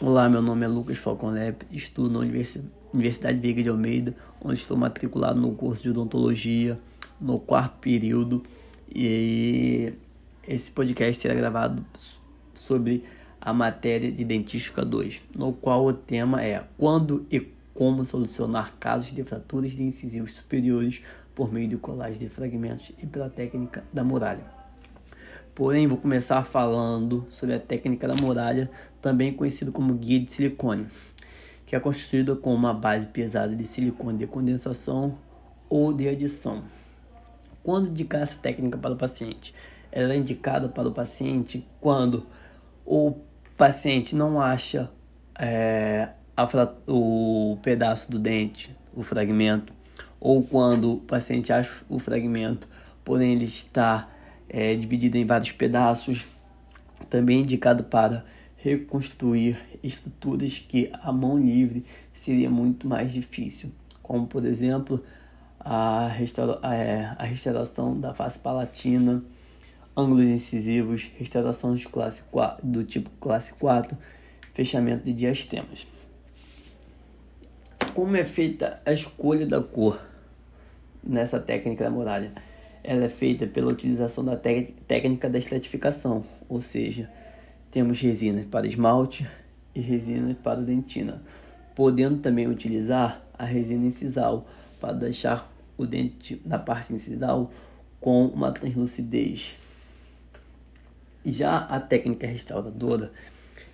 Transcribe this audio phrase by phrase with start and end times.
[0.00, 2.20] Olá, meu nome é Lucas Falcon Lepe, estudo na
[2.92, 6.78] Universidade Veiga de Almeida, onde estou matriculado no curso de odontologia
[7.20, 8.44] no quarto período
[8.88, 9.92] e
[10.46, 11.84] esse podcast será gravado
[12.54, 13.02] sobre
[13.40, 17.40] a matéria de Dentística 2, no qual o tema é quando e
[17.74, 21.02] como solucionar casos de fraturas de incisivos superiores
[21.34, 24.44] por meio de colagem de fragmentos e pela técnica da muralha.
[25.58, 28.70] Porém, vou começar falando sobre a técnica da muralha,
[29.02, 30.86] também conhecida como guia de silicone,
[31.66, 35.18] que é constituída com uma base pesada de silicone de condensação
[35.68, 36.62] ou de adição.
[37.60, 39.52] Quando indicar essa técnica para o paciente?
[39.90, 42.24] Ela é indicada para o paciente quando
[42.86, 43.16] o
[43.56, 44.88] paciente não acha
[45.36, 46.10] é,
[46.86, 49.72] o pedaço do dente, o fragmento,
[50.20, 52.68] ou quando o paciente acha o fragmento,
[53.04, 54.08] porém ele está
[54.48, 56.24] é, dividida em vários pedaços,
[57.08, 58.24] também indicado para
[58.56, 61.84] reconstruir estruturas que a mão livre
[62.14, 63.70] seria muito mais difícil,
[64.02, 65.02] como por exemplo
[65.60, 69.22] a, restaura é, a restauração da face palatina,
[69.96, 73.96] ângulos incisivos, restauração de classe 4, do tipo classe 4,
[74.54, 75.86] fechamento de diastemas.
[77.94, 80.00] Como é feita a escolha da cor
[81.02, 82.32] nessa técnica da muralha?
[82.82, 87.10] Ela é feita pela utilização da técnica da estratificação, ou seja,
[87.70, 89.28] temos resina para esmalte
[89.74, 91.22] e resina para dentina,
[91.74, 94.46] podendo também utilizar a resina incisal
[94.80, 97.52] para deixar o dente na parte incisal
[98.00, 99.54] com uma translucidez.
[101.24, 103.12] Já a técnica restauradora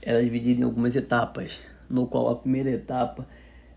[0.00, 3.26] ela é dividida em algumas etapas, no qual a primeira etapa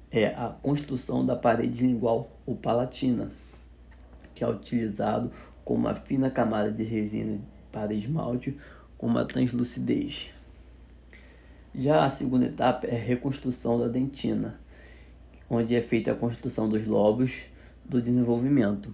[0.09, 3.31] é a construção da parede lingual ou palatina
[4.35, 5.31] que é utilizado
[5.63, 7.39] com uma fina camada de resina
[7.71, 8.55] para esmalte
[8.97, 10.29] com uma translucidez.
[11.73, 14.59] Já a segunda etapa é a reconstrução da dentina,
[15.49, 17.33] onde é feita a construção dos lobos
[17.83, 18.93] do desenvolvimento.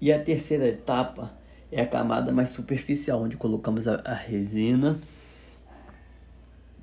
[0.00, 1.32] E a terceira etapa
[1.70, 5.00] é a camada mais superficial, onde colocamos a, a resina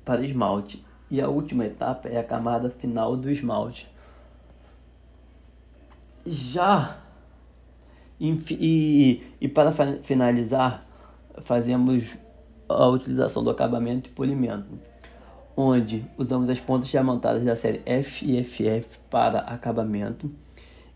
[0.04, 0.84] para esmalte.
[1.10, 3.88] E a última etapa é a camada final do esmalte.
[6.26, 6.98] Já
[8.20, 9.72] e, e para
[10.02, 10.86] finalizar,
[11.42, 12.16] fazemos
[12.68, 14.78] a utilização do acabamento e polimento,
[15.56, 20.30] onde usamos as pontas diamantadas da série F e FF para acabamento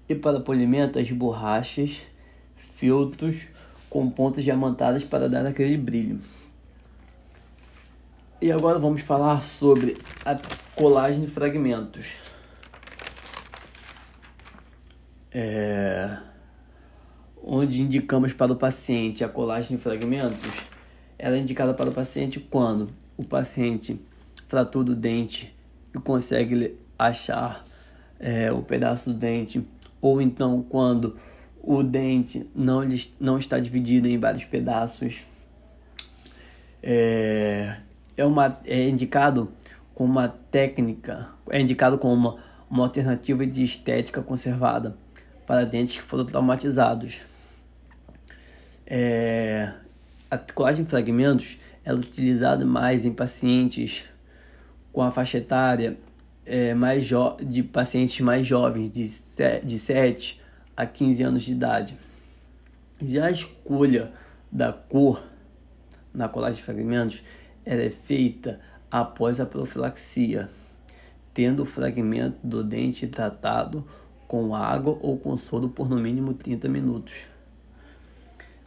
[0.08, 2.02] e para polimento as borrachas,
[2.76, 3.36] filtros
[3.88, 6.20] com pontas diamantadas para dar aquele brilho.
[8.40, 10.36] E agora vamos falar sobre a
[10.76, 12.06] colagem de fragmentos.
[15.32, 16.33] É
[17.46, 20.50] onde indicamos para o paciente a colagem de fragmentos,
[21.18, 24.00] ela é indicada para o paciente quando o paciente
[24.48, 25.54] fratura o dente
[25.94, 27.64] e consegue achar
[28.18, 29.64] é, o pedaço do dente,
[30.00, 31.16] ou então quando
[31.62, 32.80] o dente não,
[33.20, 35.26] não está dividido em vários pedaços.
[36.82, 37.76] É,
[38.16, 39.50] é, uma, é indicado
[39.94, 42.36] como uma técnica, é indicado como uma,
[42.70, 44.96] uma alternativa de estética conservada
[45.46, 47.20] para dentes que foram traumatizados.
[48.86, 49.72] É,
[50.30, 54.04] a colagem de fragmentos ela é utilizada mais em pacientes
[54.92, 55.98] com a faixa etária
[56.46, 57.08] é, mais
[57.46, 59.08] de pacientes mais jovens, de,
[59.64, 60.40] de 7
[60.76, 61.98] a 15 anos de idade.
[63.02, 64.12] Já a escolha
[64.50, 65.22] da cor
[66.12, 67.22] na colagem de fragmentos
[67.64, 70.48] ela é feita após a profilaxia,
[71.32, 73.84] tendo o fragmento do dente tratado
[74.28, 77.14] com água ou com soro por no mínimo 30 minutos.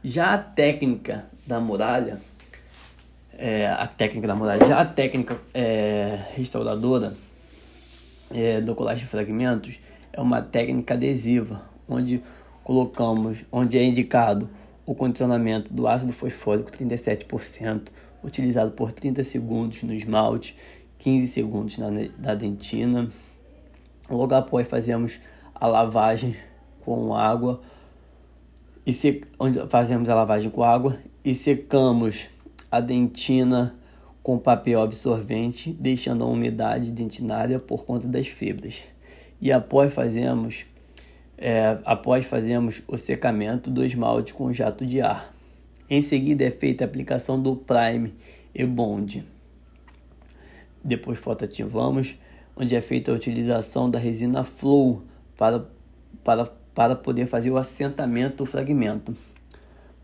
[0.03, 2.21] Já a técnica da muralha,
[3.37, 7.13] é, a técnica da muralha, já a técnica é, restauradora
[8.31, 9.79] é, do colagem de fragmentos
[10.13, 12.21] é uma técnica adesiva, onde
[12.63, 14.49] colocamos, onde é indicado
[14.85, 17.87] o condicionamento do ácido fosfórico 37%,
[18.23, 20.55] utilizado por 30 segundos no esmalte,
[20.99, 23.09] 15 segundos na, na dentina.
[24.09, 25.19] Logo após fazemos
[25.53, 26.35] a lavagem
[26.81, 27.61] com água
[28.87, 32.27] e onde fazemos a lavagem com água e secamos
[32.71, 33.75] a dentina
[34.23, 38.81] com papel absorvente, deixando a umidade dentinária por conta das fibras.
[39.41, 40.65] E após fazemos,
[41.37, 45.33] é, após fazemos o secamento do esmalte com jato de ar.
[45.89, 48.13] Em seguida é feita a aplicação do Prime
[48.55, 49.25] e Bond.
[50.81, 52.15] Depois fotoativamos,
[52.55, 55.03] onde é feita a utilização da resina Flow
[55.35, 55.65] para,
[56.23, 56.45] para
[56.77, 59.17] para poder fazer o assentamento do fragmento,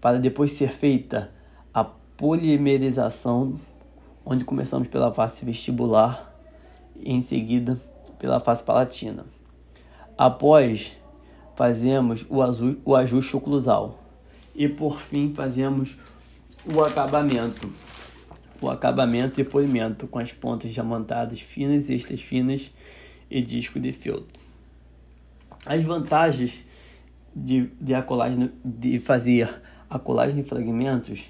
[0.02, 1.30] para depois ser feita
[1.72, 3.60] a polimerização
[4.26, 6.34] onde começamos pela face vestibular
[6.96, 7.80] e em seguida
[8.18, 9.24] pela face palatina.
[10.18, 10.94] Após,
[11.56, 14.00] fazemos o, azul, o ajuste oclusal
[14.56, 15.96] e por fim fazemos
[16.66, 17.72] o acabamento.
[18.60, 22.72] O acabamento e polimento com as pontas diamantadas finas extras finas
[23.30, 24.43] e disco de feltro.
[25.66, 26.64] As vantagens
[27.36, 29.50] de, de, a colagem, de fazer
[29.90, 31.24] a colagem de fragmentos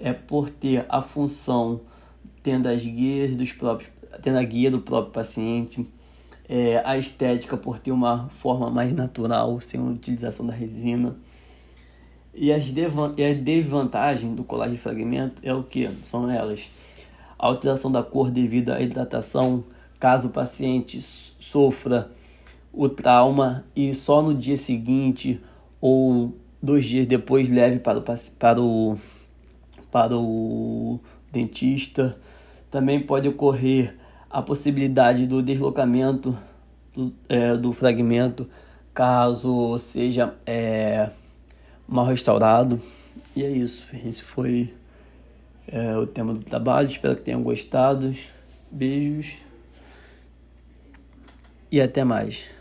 [0.00, 1.80] é por ter a função
[2.42, 3.88] tendo as guias dos próprios,
[4.20, 5.86] tendo a guia do próprio paciente,
[6.48, 11.16] é, a estética por ter uma forma mais natural, sem a utilização da resina.
[12.34, 12.66] E as,
[13.16, 15.88] e a desvantagem do colagem de fragmento é o que?
[16.02, 16.68] São elas.
[17.38, 19.62] A alteração da cor devido à hidratação,
[20.00, 22.10] caso o paciente sofra
[22.72, 25.40] o trauma e só no dia seguinte
[25.80, 28.02] ou dois dias depois leve para o,
[28.38, 28.96] para o,
[29.90, 32.16] para o dentista.
[32.70, 33.94] Também pode ocorrer
[34.30, 36.36] a possibilidade do deslocamento
[36.94, 38.48] do, é, do fragmento
[38.94, 41.10] caso seja é,
[41.86, 42.80] mal restaurado.
[43.36, 43.86] E é isso.
[44.06, 44.72] Esse foi
[45.66, 46.88] é, o tema do trabalho.
[46.88, 48.14] Espero que tenham gostado.
[48.70, 49.34] Beijos
[51.72, 52.44] e até mais.